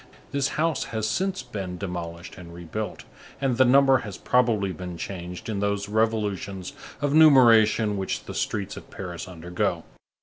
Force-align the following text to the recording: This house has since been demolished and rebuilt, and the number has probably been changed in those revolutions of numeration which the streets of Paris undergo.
This 0.31 0.47
house 0.57 0.85
has 0.85 1.07
since 1.07 1.43
been 1.43 1.77
demolished 1.77 2.35
and 2.35 2.51
rebuilt, 2.51 3.03
and 3.39 3.57
the 3.57 3.65
number 3.65 3.99
has 3.99 4.17
probably 4.17 4.71
been 4.71 4.97
changed 4.97 5.47
in 5.47 5.59
those 5.59 5.87
revolutions 5.87 6.73
of 7.01 7.13
numeration 7.13 7.97
which 7.97 8.23
the 8.23 8.33
streets 8.33 8.75
of 8.75 8.89
Paris 8.89 9.27
undergo. 9.27 9.83